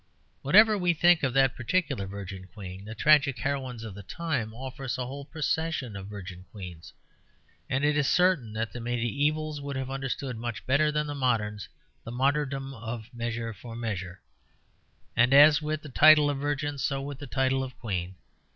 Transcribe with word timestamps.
Whatever 0.41 0.79
we 0.79 0.95
think 0.95 1.21
of 1.21 1.31
that 1.35 1.55
particular 1.55 2.07
Virgin 2.07 2.47
Queen, 2.47 2.85
the 2.85 2.95
tragic 2.95 3.37
heroines 3.37 3.83
of 3.83 3.93
the 3.93 4.01
time 4.01 4.51
offer 4.51 4.85
us 4.85 4.97
a 4.97 5.05
whole 5.05 5.25
procession 5.25 5.95
of 5.95 6.07
virgin 6.07 6.43
queens. 6.51 6.91
And 7.69 7.85
it 7.85 7.95
is 7.95 8.07
certain 8.07 8.51
that 8.53 8.73
the 8.73 8.79
mediævals 8.79 9.61
would 9.61 9.75
have 9.75 9.91
understood 9.91 10.37
much 10.37 10.65
better 10.65 10.91
than 10.91 11.05
the 11.05 11.13
moderns 11.13 11.69
the 12.03 12.11
martyrdom 12.11 12.73
of 12.73 13.13
Measure 13.13 13.53
for 13.53 13.75
Measure. 13.75 14.19
And 15.15 15.35
as 15.35 15.61
with 15.61 15.83
the 15.83 15.89
title 15.89 16.31
of 16.31 16.39
Virgin, 16.39 16.79
so 16.79 16.99
with 17.03 17.19
the 17.19 17.27
title 17.27 17.63
of 17.63 17.77
Queen. 17.77 18.15